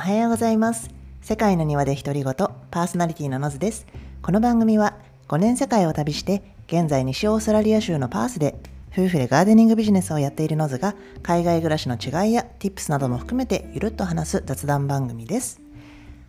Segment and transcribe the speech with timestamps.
[0.00, 0.88] おはようございます。
[1.20, 2.32] 世界の庭で独り言
[2.70, 3.86] パーソナリティのノズです。
[4.22, 4.96] この番組は
[5.28, 8.54] 5年世界を旅して現在西オーストラリア州のパースで
[8.94, 15.60] 夫婦でガーデニングビジネスをやっているノズが海外暮らしの違いや Tips なども含めてゆるっと話す雑談番組です。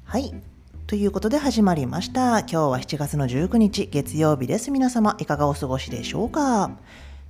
[0.03, 0.33] はい。
[0.85, 2.39] ということで始まりました。
[2.39, 4.69] 今日は7月の19日月曜日です。
[4.69, 6.71] 皆様いかがお過ごしでしょうか？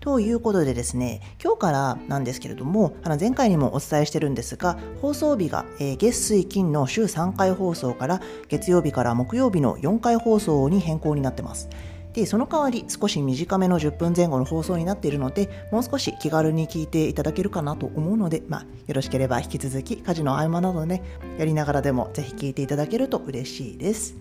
[0.01, 11.69] ということでですね、今日からなんですけれども、あの前回にもお伝えしてるんですが、放送日が、えー、月水金の週3回放送から月曜日から木曜日の4回放送に変更になってます。
[12.13, 21.03] で、その代わり少し短めの10分前後の放送になっているので、もう少し気軽に聞いていただけるかなと思うので、まあ、よろしければ引き続き家事の合間などね、
[21.37, 24.15] やりながらでもぜひ聞いていただけると嬉しいです。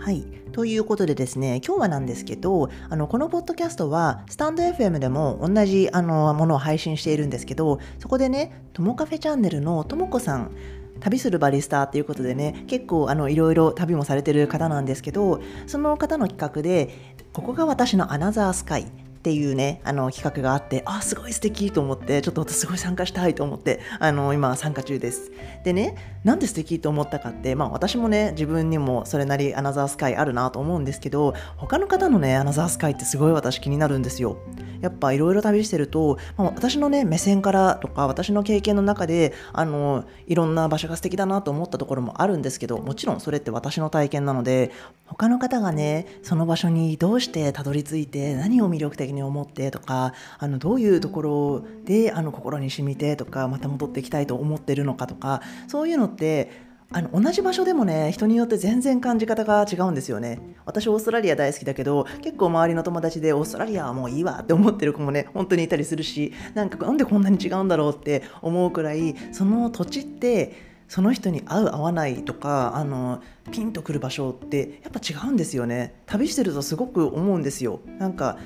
[0.00, 0.22] はい。
[0.52, 10.52] ということでですね、今日はなんですけど、あの、このポッドキャストは、スタンド FM でも同じ、あの、ものを配信しているんですけど、そこでね、ともカフェチャンネルのともこさん、
[11.00, 16.90] 旅するバリスタということでね結構あのいろいろ旅もされてる方なんですけどその方の企画で
[17.32, 18.86] 「ここが私のアナザースカイ」
[19.20, 25.30] っていうね、あの企画があって、あ、すごい素敵と思って、ちょっと私すごい参加したいと思って、あの、今参加中です。
[25.62, 34.38] でね、なんで素敵と思ったかって、まあ私もね、自分にもそれなりアナザースカイあるなと思うんですけど、他の方のね、アナザースカイってすごい私気になるんですよ。
[34.80, 44.70] やっぱいろいろ旅してると、まあ、私のね、目線からとか、私の経験の中で、あの、いろんな場所が素敵だなと思ったところもあるんですけど、もちろんそれって私の体験なので、
[45.06, 60.40] 他の方がね、その場所にどうしてたどり着いて、何を魅力的に思ってとか、あの、どういうところで、あの、心に染みてとか、また戻っていきたいと思ってるのかとか、そういうのって、あの同じ場所でもね人によって全然感じ方が違うんですよね。
[60.64, 76.02] 私オーストラリア大好きだけど結構周りの友達でオーストラリアはもういいわって思ってる子もね本当にいたりするしなんかなんでこんなに違うんだろうって思うくらいその土地ってその人に合う合わないとかあのピンとくる場所ってやっぱ違うんですよね。
[76.06, 77.80] 旅してるとすごく思うんですよ。
[78.00, 78.38] なんか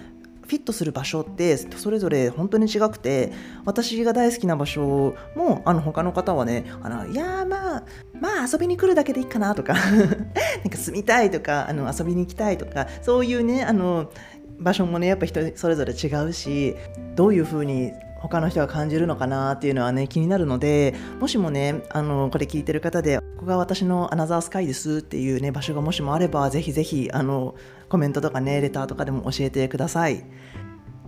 [0.46, 3.32] フィットする場所ってそれぞれ本当に違くて
[3.64, 7.84] 私が大好きな場所もあの他の方はねあのいやまあ
[8.20, 14.10] まあ遊びに来るだけでいいかなとか なんか住みたいとかあの遊びに行きたいとかそういうねあの
[14.58, 16.76] 場所もねやっぱ人それぞれ違うし
[17.16, 17.92] どういうふうに
[18.28, 27.54] 他の人が感じるのかなっていうのはね気になるのでもしもねあのこれ聞いてる方でここが私のアナザースカイですっていうね場所がもしもあればぜひぜひあの
[27.90, 30.24] コメントとかねレターとかでも教えてください。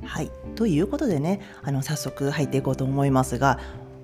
[0.05, 3.59] はいということでねあの早速入っていこうと思いますが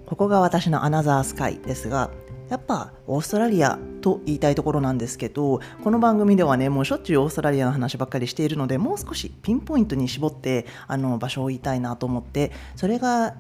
[0.06, 2.10] ここが私のアナザースカイですが
[2.52, 13.36] やっぱオーストラリアと言いたいところなんですけどこの番組ではねもうしょっちゅうオーストラリアの話ばっかりしているのでもう少しピンポイントに絞ってあの場所を言いたいなと思ってそれが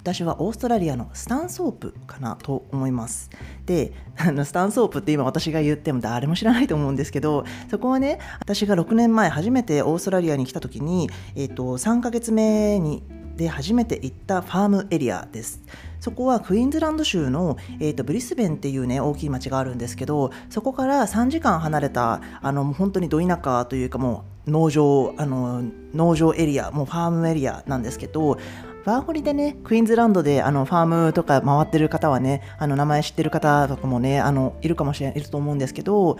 [0.00, 3.30] 私はオーストラリアのスタンソープかなと思います。
[3.64, 13.04] であのスタンソープって今私が言っても誰も知らないと思うんですけどそこはね私が6年前初めてオーストラリアに来た時に、えーと、3ヶ月目に
[13.38, 15.62] で初めて行ったファームエリアです。
[16.00, 25.62] そこはクイーンズランド州の、えーと、ブリスベンっていうね大きい町があるんですけどそこから3時間離れたあの本当にど田舎というかもう農場あの
[25.94, 28.38] 農場エリアもうファームエリアなんですけど
[28.84, 36.16] ワーホリでね、クイーンズランドであのファームとか回ってる方はね、あの名前知ってる方とかもね、あのいるかもしれない、いると思うんですけど、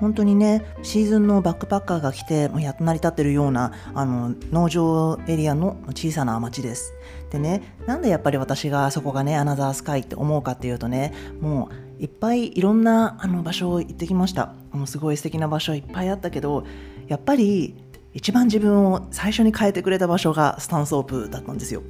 [0.00, 6.92] 本当にねシーズンのバックパッカーが来てもうやっと成り立ってるようなあの農場エリアの小さな町です。
[7.30, 14.54] でねなんでやっぱり私がそこがねアナザースカイって思うかっていうとねもういっぱいいろんなあの場所を行ってきました。
[14.72, 16.64] もうすごい素敵な場所いっぱいあったけど
[17.08, 17.74] やっぱり
[18.12, 21.82] 一番自分を最初に変えてくれた場所がスタンソープだったんですよ。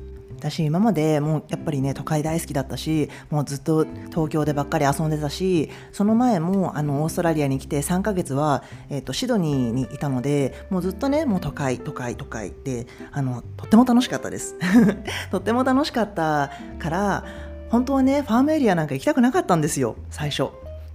[0.50, 14.56] 私今までもうやっぱりね都会大好きだったしもうずっと東京でばっかり遊んでたしその前もあのオーストラリアに来て3ヶ月は、えーと、シドニーにいたのでもうずっとねもう都会都会都会であのとっても楽しかったです。
[15.30, 17.24] とっても楽しかったから
[17.70, 20.50] 本当はねファームエリアなんか行きたくなかったんですよ最初。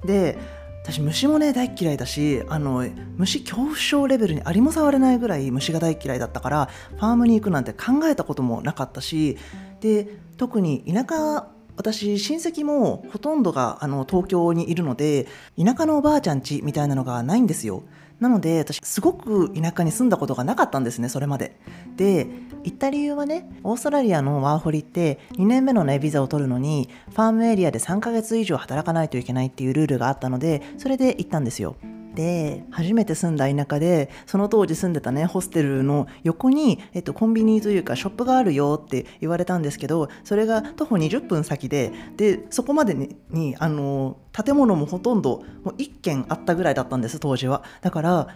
[0.05, 0.37] で
[0.83, 2.87] 私虫もね大嫌いだしあの
[3.17, 9.37] 虫恐怖症レベルにありも触れないぐらい虫が大嫌いだったからファームに行くなんて考えたこともなかったし
[9.79, 10.07] で
[10.37, 11.47] 特に田舎
[11.77, 17.83] 私親戚もほとんどがあの東京にいるので田舎のおばあちゃんちみたいなのがないんですよ。
[18.21, 21.57] なので私すごく田舎に住んだことがなかったんですねそれまで。
[21.97, 22.27] で
[22.63, 31.75] 行った理由はねオーストラリアのワーホリって2年目のねビザを取るのにファームエリアで3ヶ月以上働かないといけないっていうルールがあったのでそれで行ったんですよ。
[32.15, 47.63] で初めて住んだ田舎でその当時住んでたねホステルの横に、えっと、コンビニというかショップがあるよって言われたんですけどそれが徒歩20分先ででそこまでににあの建物もほとんどもう1軒あったぐらいだったんです当時は。
[47.81, 48.27] だから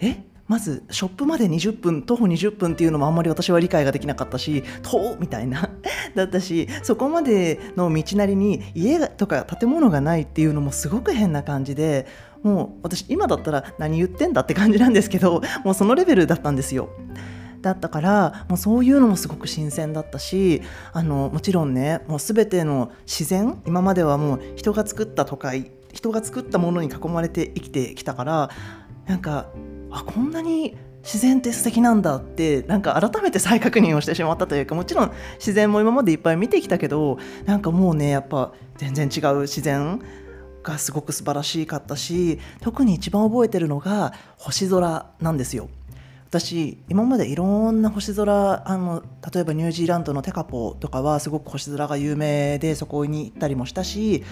[0.00, 5.70] えまずショップまで20分徒歩20分っていうのもあんまり私は理解ができなかったし遠みたいな
[6.16, 12.06] だったしそこまでの道なりに家とか建物がないっていうのもすごく変な感じで
[12.42, 16.90] もう私今だったら何言ってんだって感じなんですけど もうそのレベルだったんですよ。
[17.60, 20.62] だったからもうそういうのもすごく新鮮だったし
[20.92, 28.50] あのもちろんねもう全ての自然今まではもう人が作った都会人が作ったものに囲まれて生きてきたから
[29.06, 29.48] なんか
[29.90, 40.00] あこんなに自然って素敵なんだってなんか改めて再確認をしてしまったというかもちろん自然も今までいっぱい見てきたけどなんかもうねやっぱ全然違う自然
[40.62, 45.68] がすごく素晴らしかったし特に一番覚えてるのが星空なんですよ。
[46.28, 49.02] 私今までいろんな星空あの
[49.32, 54.24] 例えばニュージーランドのテカポとかはすごく星空が有名でそこに行ったりもしたし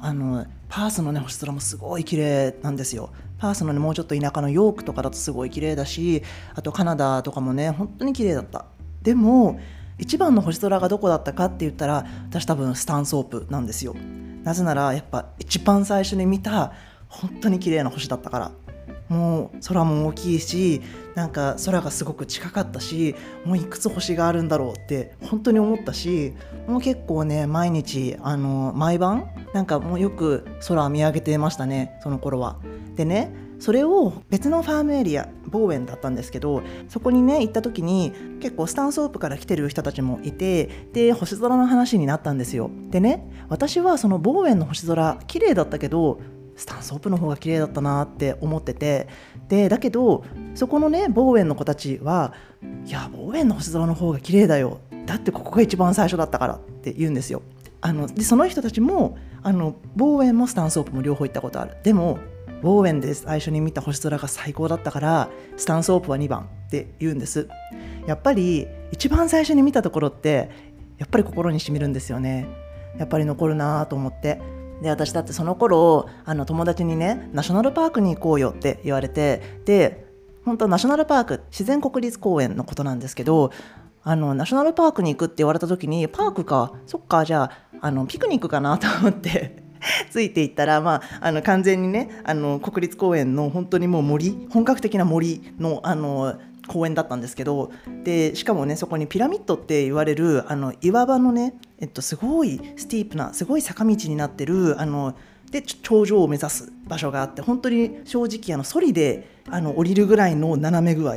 [0.00, 3.10] あのパースのね星空もすごい綺麗なんですよ。
[3.38, 6.22] パースのねもうちょっと田舎のヨークとかだとすごい綺麗だし
[6.54, 8.66] あとカナダとかもね本当に綺麗だった。
[9.02, 9.58] でも
[9.98, 13.96] 一番の星空がどこだったかって言ったら私多分スタンソープなんですよ。
[14.42, 16.72] なぜならやっぱ一番最初に見た
[17.08, 18.52] 本当に綺麗な星だったから
[19.08, 20.80] もう空も大きいし
[21.16, 26.32] なんか空がすごく近かったしもういくつ星があるんだろうって本当に思ったし
[26.68, 32.56] もう結構ね毎日あの毎晩なんかもうよく空見上げてましたねその頃は。
[32.94, 42.70] でねそれを別のファームエリアボーエンだったんですけどそこにね行った時に結構スタンソープから来てる人たちもいてで星空の話になったんですよ。
[42.90, 46.20] でね私はそのボーエンの星空綺麗だったけど
[46.56, 49.08] スタンソープの方が綺麗だったなって思ってて
[49.48, 50.24] でだけど
[50.54, 52.34] そこのねボーエンの子たちは
[52.84, 54.80] いやボーエンの星空の方が綺麗だよ。
[55.06, 57.42] だってここが一番最初だったからって言うんですよ。
[57.80, 61.76] あのでその人たちもあのボーエンもスタンソープも両方行ったことある。
[61.82, 62.18] でも
[62.62, 67.48] ボーエンで最初に見た星空が最高だったからスタンソープは2番って言うんです。
[68.06, 70.50] やっぱり一番最初に見たところって
[70.98, 72.46] やっぱり心にしみるんですよね。
[72.98, 74.40] やっぱり残るなと思って。
[74.82, 80.06] で私だってその頃あの友達にねナショナルパークに行こうよって言われてで
[80.44, 83.50] 本当ナショナルパーク自然国立公園のことなんですけど
[84.02, 89.59] あのナショナルパークに行くって言われた時にパークかそっかじゃああのピクニックかなと思って。
[90.10, 96.34] ついていったら、まあ、あの完全にねあの国立公園の本当にもう森本格的な森のあの
[96.66, 97.72] 公園だったんですけど
[98.04, 105.14] でしかもねそこにピラミッドって言われるあの岩場のね、えっと、すごいスティープなすごい坂道になってるあの
[105.50, 111.16] で頂上を目指す場所があって本当に正直あのソリであの降りるぐらいの斜め具合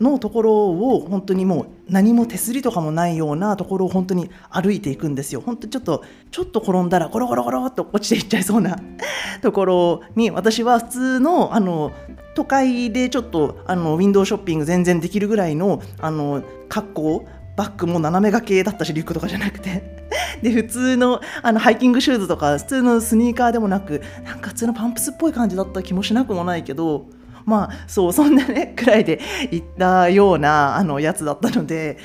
[0.00, 5.42] のところを本当にもう何も手すりとかもないようなところを本当に歩いていくんですよ。
[5.44, 8.78] 本当ちょっとちょっと転んだらゴロゴロゴロっと落ちていっちゃいそうな
[9.42, 11.92] ところに私は普通のあの
[12.34, 17.24] 都会でちょっとあのウィンドウショッピング全然できるぐらいのあの格好
[17.56, 20.06] バッグも斜め掛けだったしリュックとかじゃなくて
[20.42, 27.06] で普通のあのハイキングシューズとか普通のスニーカーでもなくなんか普通のパンプスっぽい感じだった気もしなくもないけど
[27.48, 31.98] まあそうそんなねくらいで行ったようなあのやつだったので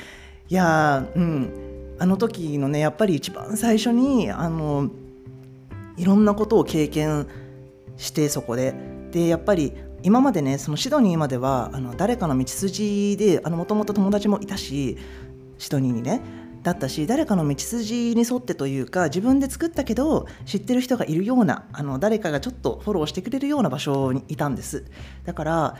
[0.48, 1.64] いやうん。
[1.98, 4.90] あの時のねやっぱり一番最初にあの
[5.96, 7.28] いろんなことを経験
[7.96, 8.74] してそこで。
[9.10, 9.72] でやっぱり
[10.02, 14.98] 今までねそのシドニーまではあの誰かの道筋でもともと友達もいたし
[15.56, 16.20] シドニーにね
[16.64, 24.86] だったし誰かの道筋に沿ってというか自分で作ったけど知ってる人がいるようなあの誰かがちょっとフォローしてくれるような場所にいたんです。
[25.24, 25.76] だから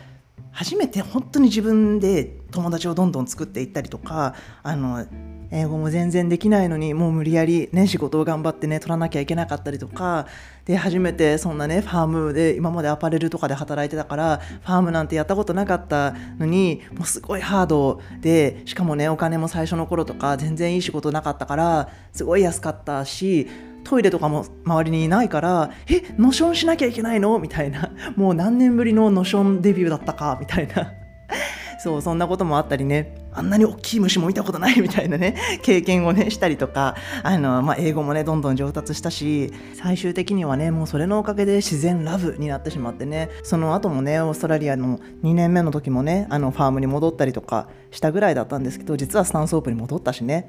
[0.54, 5.04] 初めて本当に自分で友達をどんどん作っていったりとかあの
[5.50, 10.26] 英語も全然できないのにもう無理やりね仕事を頑張ってね取らなきゃいけなかったりとか
[10.64, 23.48] で初めてそんなねファームで今までアパレルとかで働いてたからファームなんてやったことなかったのにもうすごいハードでしかもねお金も最初の頃とか全然いい仕事なかったからすごい安かったし
[23.84, 27.38] トイレとかも周りにいないからえノションしなきゃいけないの？
[27.38, 27.90] みたいな。
[28.16, 30.36] もう何年ぶりのノションデビューだったか？
[30.40, 30.92] みたいな。
[31.78, 33.14] そうそんなこともあったりね。
[33.36, 34.80] あんなに大きい虫も見たことない？
[34.80, 35.36] みたいなね。
[35.62, 36.94] 経験をねしたりとか。
[37.22, 39.52] あの、まあ、英語もねどんどん上達したし。
[39.74, 43.28] 最終的にはねもうそれのおかげで自然ラブになってしまってね。
[43.42, 50.48] その後もねオーストラリアの2年目の時もねあのファームに戻ったりとかしたぐらいだったんですけど実はスタンソープンに戻ったしね。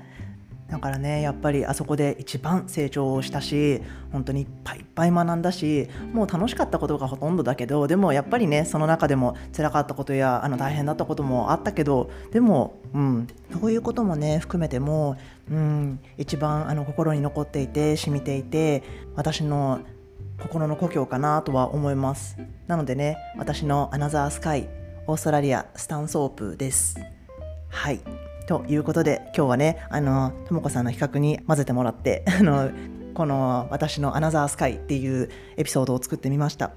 [0.70, 3.82] だからねやっぱりあそこで一番成長したし
[4.12, 15.18] 本当にいっぱいいっぱい学んだしもう楽しかったことがほとんどだけどでもやっぱりねその中でも辛かったことやあの大変だったこともあったけどでも、うん、そういうこともね含めても、
[15.52, 18.84] うん、一番あの心に残っていて染みていて
[19.16, 19.82] 私の
[20.42, 22.38] 心の故郷かなとは思います。
[22.68, 24.68] なのでね私のアナザースカイ
[25.08, 26.98] オーストラリアスタンソープです。
[27.70, 28.02] はい。
[28.48, 32.70] ということで今日はねあのともこさんの企画に混ぜてもらって あの
[33.14, 36.72] この私のアナザースカイっていうエピソードを作ってみました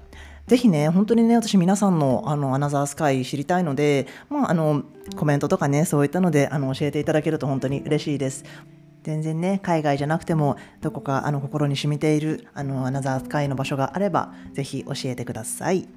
[0.49, 4.81] ぜひね、本当にね、私皆さんのあのアナザースカイ知りたいので、まあ、あの
[5.15, 8.43] コメントとかね、そういったのであの教えていただけると本当に嬉しいです。
[9.03, 15.87] 全然ね、海外じゃなくても、どこかあの心に染みているあのアナザースカイの場所があれば、ぜひ教えてください。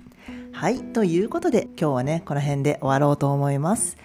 [0.52, 3.96] はい、ということで、今日はね、この辺で終わろうと思います。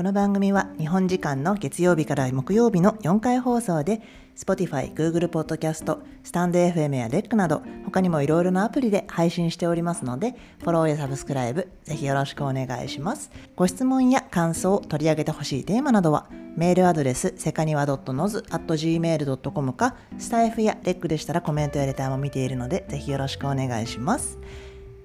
[0.00, 4.00] この番組は日本時間の月曜日から木曜日の4回放送で
[4.34, 13.30] Spotify、Google Podcast、スタンド FM や REC など他にもいろいろなアプリで配信しておりますのでフォローやサブスクライブぜひよろしくお願いします。
[13.56, 24.38] ご質問や感想を取り上げてほしいテーマなどはメールアドレスセカニワ .noz.gmail.com かスタイフや REC でしたらコメントやレターも見ているのでぜひよろしくお願いします。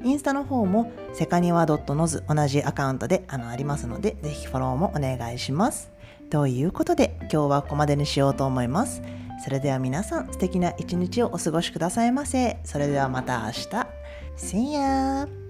[0.04, 5.92] インスタの方もセカニワ .noz 同じアカウントであのありますので、ぜひフォローもお願いします。
[6.30, 9.02] ということで、今日はここまでにしようと思います。
[9.44, 12.58] それでは皆さん素敵な一日をお過ごしくださいませ。
[12.64, 14.06] それではまた明日。
[14.38, 15.45] See ya!